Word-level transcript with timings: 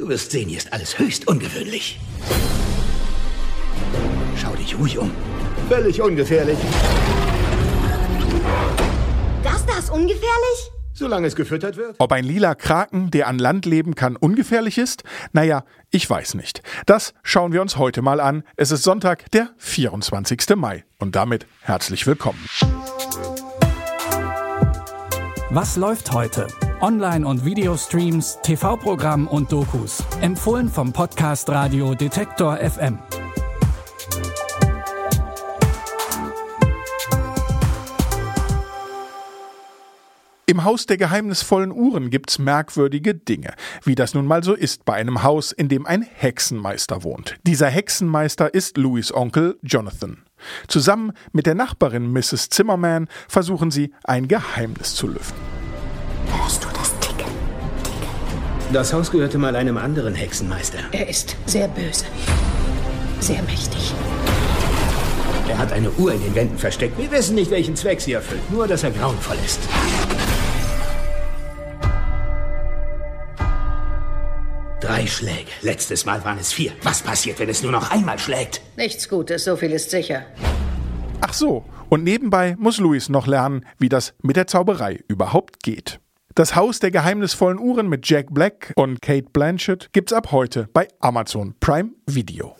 Du 0.00 0.08
wirst 0.08 0.30
sehen, 0.30 0.48
hier 0.48 0.56
ist 0.56 0.72
alles 0.72 0.98
höchst 0.98 1.28
ungewöhnlich. 1.28 2.00
Schau 4.34 4.54
dich 4.54 4.78
ruhig 4.78 4.96
um. 4.96 5.10
Völlig 5.68 6.00
ungefährlich. 6.00 6.56
Das 9.42 9.66
da 9.66 9.78
ist 9.78 9.90
ungefährlich? 9.90 10.70
Solange 10.94 11.26
es 11.26 11.36
gefüttert 11.36 11.76
wird. 11.76 11.96
Ob 11.98 12.12
ein 12.12 12.24
lila 12.24 12.54
Kraken, 12.54 13.10
der 13.10 13.28
an 13.28 13.38
Land 13.38 13.66
leben 13.66 13.94
kann, 13.94 14.16
ungefährlich 14.16 14.78
ist? 14.78 15.04
Naja, 15.34 15.64
ich 15.90 16.08
weiß 16.08 16.32
nicht. 16.32 16.62
Das 16.86 17.12
schauen 17.22 17.52
wir 17.52 17.60
uns 17.60 17.76
heute 17.76 18.00
mal 18.00 18.20
an. 18.20 18.44
Es 18.56 18.70
ist 18.70 18.84
Sonntag, 18.84 19.30
der 19.32 19.50
24. 19.58 20.56
Mai. 20.56 20.86
Und 20.98 21.14
damit 21.14 21.46
herzlich 21.60 22.06
willkommen. 22.06 22.42
Was 25.50 25.76
läuft 25.76 26.10
heute? 26.12 26.46
Online- 26.80 27.26
und 27.26 27.44
Videostreams, 27.44 28.38
TV-Programm 28.42 29.28
und 29.28 29.52
Dokus. 29.52 30.02
Empfohlen 30.22 30.68
vom 30.70 30.94
Podcast 30.94 31.50
Radio 31.50 31.94
Detektor 31.94 32.56
FM. 32.56 32.98
Im 40.46 40.64
Haus 40.64 40.86
der 40.86 40.96
geheimnisvollen 40.96 41.70
Uhren 41.70 42.08
gibt's 42.08 42.38
merkwürdige 42.38 43.14
Dinge, 43.14 43.52
wie 43.84 43.94
das 43.94 44.14
nun 44.14 44.26
mal 44.26 44.42
so 44.42 44.54
ist 44.54 44.86
bei 44.86 44.94
einem 44.94 45.22
Haus, 45.22 45.52
in 45.52 45.68
dem 45.68 45.84
ein 45.84 46.00
Hexenmeister 46.02 47.04
wohnt. 47.04 47.36
Dieser 47.46 47.68
Hexenmeister 47.68 48.54
ist 48.54 48.78
Louis 48.78 49.12
Onkel 49.12 49.58
Jonathan. 49.62 50.24
Zusammen 50.66 51.12
mit 51.32 51.44
der 51.44 51.54
Nachbarin 51.54 52.10
Mrs. 52.10 52.48
Zimmerman 52.48 53.06
versuchen 53.28 53.70
sie, 53.70 53.92
ein 54.02 54.28
Geheimnis 54.28 54.94
zu 54.94 55.08
lüften. 55.08 55.59
Das 58.72 58.92
Haus 58.92 59.10
gehörte 59.10 59.36
mal 59.36 59.56
einem 59.56 59.76
anderen 59.76 60.14
Hexenmeister. 60.14 60.78
Er 60.92 61.08
ist 61.08 61.36
sehr 61.44 61.66
böse. 61.66 62.04
Sehr 63.18 63.42
mächtig. 63.42 63.92
Er 65.48 65.58
hat 65.58 65.72
eine 65.72 65.90
Uhr 65.92 66.12
in 66.12 66.22
den 66.22 66.34
Wänden 66.36 66.56
versteckt. 66.56 66.96
Wir 66.96 67.10
wissen 67.10 67.34
nicht, 67.34 67.50
welchen 67.50 67.74
Zweck 67.74 68.00
sie 68.00 68.12
erfüllt, 68.12 68.48
nur 68.52 68.68
dass 68.68 68.84
er 68.84 68.92
grauenvoll 68.92 69.36
ist. 69.44 69.58
Drei 74.80 75.04
Schläge. 75.08 75.50
Letztes 75.62 76.06
Mal 76.06 76.24
waren 76.24 76.38
es 76.38 76.52
vier. 76.52 76.70
Was 76.84 77.02
passiert, 77.02 77.40
wenn 77.40 77.48
es 77.48 77.64
nur 77.64 77.72
noch 77.72 77.90
einmal 77.90 78.20
schlägt? 78.20 78.60
Nichts 78.76 79.08
Gutes, 79.08 79.42
so 79.42 79.56
viel 79.56 79.72
ist 79.72 79.90
sicher. 79.90 80.22
Ach 81.20 81.34
so, 81.34 81.64
und 81.88 82.04
nebenbei 82.04 82.54
muss 82.56 82.78
Louis 82.78 83.08
noch 83.08 83.26
lernen, 83.26 83.66
wie 83.80 83.88
das 83.88 84.14
mit 84.22 84.36
der 84.36 84.46
Zauberei 84.46 85.00
überhaupt 85.08 85.64
geht. 85.64 85.98
Das 86.36 86.54
Haus 86.54 86.78
der 86.78 86.92
geheimnisvollen 86.92 87.58
Uhren 87.58 87.88
mit 87.88 88.08
Jack 88.08 88.26
Black 88.30 88.72
und 88.76 89.02
Kate 89.02 89.26
Blanchett 89.32 89.92
gibt's 89.92 90.12
ab 90.12 90.30
heute 90.30 90.68
bei 90.72 90.86
Amazon 91.00 91.54
Prime 91.58 91.90
Video. 92.06 92.54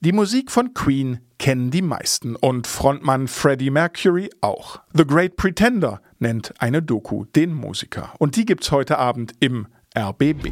Die 0.00 0.12
Musik 0.12 0.50
von 0.50 0.74
Queen 0.74 1.20
kennen 1.38 1.70
die 1.70 1.82
meisten 1.82 2.34
und 2.34 2.66
Frontmann 2.66 3.28
Freddie 3.28 3.70
Mercury 3.70 4.28
auch. 4.40 4.80
The 4.92 5.06
Great 5.06 5.36
Pretender 5.36 6.00
nennt 6.18 6.52
eine 6.58 6.82
Doku 6.82 7.24
den 7.24 7.54
Musiker 7.54 8.12
und 8.18 8.34
die 8.34 8.44
gibt's 8.44 8.72
heute 8.72 8.98
Abend 8.98 9.34
im 9.38 9.68
RBB. 9.96 10.50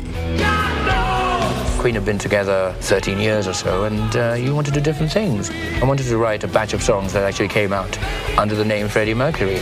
Queen 1.81 1.97
have 1.97 2.07
been 2.07 2.19
together 2.19 2.75
13 2.81 3.19
years 3.19 3.47
or 3.47 3.53
so, 3.53 3.85
and 3.85 4.17
uh, 4.17 4.33
you 4.33 4.55
wanted 4.55 4.73
to 4.73 4.81
do 4.81 4.81
different 4.81 5.13
things. 5.13 5.51
I 5.83 5.85
wanted 5.85 6.09
to 6.09 6.17
write 6.17 6.43
a 6.43 6.49
batch 6.49 6.73
of 6.73 6.83
songs 6.83 7.13
that 7.13 7.25
actually 7.25 7.49
came 7.49 7.75
out 7.75 7.99
under 8.39 8.55
the 8.55 8.65
name 8.65 8.89
Freddie 8.89 9.13
Mercury. 9.13 9.61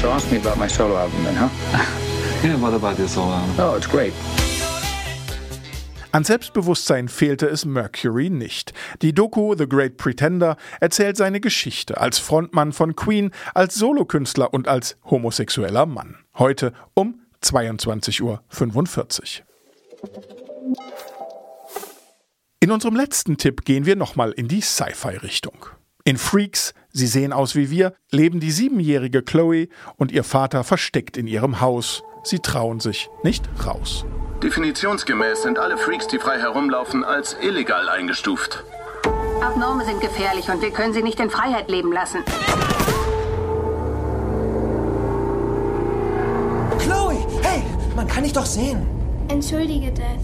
So 0.00 0.10
ask 0.10 0.30
me 0.30 0.38
about 0.38 0.56
my 0.56 0.68
solo 0.68 0.96
album 0.96 1.24
then, 1.24 1.34
huh? 1.34 1.48
Yeah, 2.44 2.54
what 2.60 2.72
about 2.72 3.00
your 3.00 3.08
solo 3.08 3.32
album? 3.32 3.56
Oh, 3.58 3.74
it's 3.76 3.88
great. 3.88 4.12
An 6.12 6.22
Selbstbewusstsein 6.22 7.08
fehlte 7.08 7.48
es 7.48 7.64
Mercury 7.64 8.30
nicht. 8.30 8.72
Die 9.02 9.12
Doku 9.12 9.56
The 9.56 9.68
Great 9.68 9.96
Pretender 9.96 10.56
erzählt 10.80 11.16
seine 11.16 11.40
Geschichte 11.40 12.00
als 12.00 12.20
Frontmann 12.20 12.72
von 12.72 12.94
Queen, 12.94 13.32
als 13.54 13.74
Solokünstler 13.74 14.54
und 14.54 14.68
als 14.68 14.96
homosexueller 15.04 15.86
Mann. 15.86 16.16
Heute 16.38 16.74
um 16.94 17.20
22.45 17.42 18.22
Uhr. 18.22 18.40
In 22.60 22.70
unserem 22.70 22.94
letzten 22.94 23.36
Tipp 23.36 23.64
gehen 23.64 23.84
wir 23.84 23.96
nochmal 23.96 24.30
in 24.30 24.46
die 24.46 24.60
Sci-Fi-Richtung. 24.60 25.66
In 26.04 26.18
Freaks, 26.18 26.72
sie 26.92 27.06
sehen 27.06 27.32
aus 27.32 27.54
wie 27.54 27.70
wir, 27.70 27.92
leben 28.10 28.40
die 28.40 28.50
siebenjährige 28.50 29.22
Chloe 29.22 29.68
und 29.96 30.12
ihr 30.12 30.24
Vater 30.24 30.64
versteckt 30.64 31.16
in 31.16 31.26
ihrem 31.26 31.60
Haus. 31.60 32.02
Sie 32.22 32.40
trauen 32.40 32.80
sich 32.80 33.08
nicht 33.22 33.48
raus. 33.64 34.04
Definitionsgemäß 34.42 35.42
sind 35.42 35.58
alle 35.58 35.76
Freaks, 35.78 36.06
die 36.06 36.18
frei 36.18 36.38
herumlaufen, 36.38 37.04
als 37.04 37.36
illegal 37.42 37.88
eingestuft. 37.88 38.64
Abnorme 39.40 39.84
sind 39.84 40.00
gefährlich 40.00 40.48
und 40.50 40.62
wir 40.62 40.70
können 40.70 40.92
sie 40.92 41.02
nicht 41.02 41.18
in 41.20 41.30
Freiheit 41.30 41.70
leben 41.70 41.92
lassen. 41.92 42.24
Chloe, 46.78 47.26
hey, 47.42 47.62
man 47.96 48.06
kann 48.06 48.24
dich 48.24 48.32
doch 48.32 48.46
sehen. 48.46 48.86
Entschuldige, 49.28 49.92
Dad. 49.92 50.18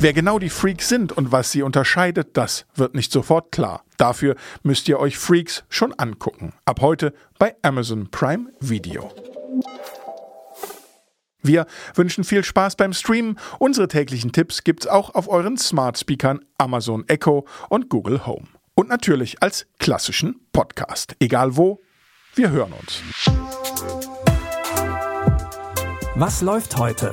Wer 0.00 0.12
genau 0.12 0.38
die 0.38 0.48
Freaks 0.48 0.88
sind 0.88 1.10
und 1.10 1.32
was 1.32 1.50
sie 1.50 1.62
unterscheidet, 1.62 2.36
das 2.36 2.66
wird 2.76 2.94
nicht 2.94 3.10
sofort 3.10 3.50
klar. 3.50 3.82
Dafür 3.96 4.36
müsst 4.62 4.88
ihr 4.88 5.00
euch 5.00 5.18
Freaks 5.18 5.64
schon 5.68 5.92
angucken. 5.92 6.52
Ab 6.64 6.80
heute 6.80 7.12
bei 7.40 7.56
Amazon 7.62 8.08
Prime 8.08 8.52
Video. 8.60 9.12
Wir 11.42 11.66
wünschen 11.96 12.22
viel 12.22 12.44
Spaß 12.44 12.76
beim 12.76 12.92
Streamen. 12.92 13.40
Unsere 13.58 13.88
täglichen 13.88 14.30
Tipps 14.30 14.62
gibt's 14.62 14.86
auch 14.86 15.16
auf 15.16 15.28
euren 15.28 15.56
Smart 15.56 15.98
Speakern 15.98 16.44
Amazon 16.58 17.04
Echo 17.08 17.44
und 17.68 17.88
Google 17.88 18.24
Home. 18.24 18.46
Und 18.76 18.88
natürlich 18.88 19.42
als 19.42 19.66
klassischen 19.80 20.36
Podcast. 20.52 21.16
Egal 21.18 21.56
wo, 21.56 21.80
wir 22.36 22.50
hören 22.50 22.72
uns. 22.72 23.02
Was 26.14 26.40
läuft 26.40 26.76
heute? 26.76 27.12